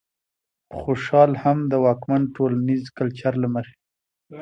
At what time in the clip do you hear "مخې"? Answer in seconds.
3.55-3.75